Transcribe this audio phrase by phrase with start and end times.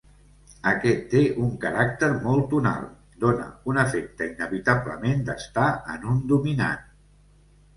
[0.69, 2.87] Aquest té un caràcter molt tonal:
[3.25, 6.83] dóna un efecte inevitablement d'estar en un dominant.